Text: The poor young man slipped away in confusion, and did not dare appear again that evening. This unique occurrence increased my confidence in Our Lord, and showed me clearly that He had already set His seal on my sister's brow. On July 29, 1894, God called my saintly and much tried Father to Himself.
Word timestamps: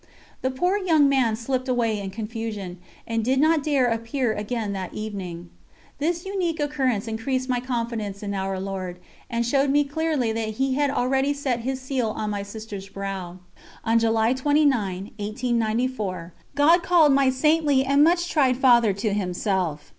The 0.41 0.49
poor 0.49 0.77
young 0.79 1.07
man 1.07 1.35
slipped 1.35 1.69
away 1.69 1.99
in 1.99 2.09
confusion, 2.09 2.79
and 3.05 3.23
did 3.23 3.39
not 3.39 3.61
dare 3.61 3.85
appear 3.85 4.33
again 4.33 4.73
that 4.73 4.95
evening. 4.95 5.51
This 5.99 6.25
unique 6.25 6.59
occurrence 6.59 7.07
increased 7.07 7.47
my 7.47 7.59
confidence 7.59 8.23
in 8.23 8.33
Our 8.33 8.59
Lord, 8.59 8.97
and 9.29 9.45
showed 9.45 9.69
me 9.69 9.83
clearly 9.83 10.31
that 10.31 10.55
He 10.57 10.73
had 10.73 10.89
already 10.89 11.33
set 11.33 11.59
His 11.59 11.79
seal 11.79 12.09
on 12.17 12.31
my 12.31 12.41
sister's 12.41 12.89
brow. 12.89 13.37
On 13.85 13.99
July 13.99 14.33
29, 14.33 15.11
1894, 15.19 16.33
God 16.55 16.81
called 16.81 17.13
my 17.13 17.29
saintly 17.29 17.85
and 17.85 18.03
much 18.03 18.27
tried 18.27 18.57
Father 18.57 18.93
to 18.93 19.13
Himself. 19.13 19.89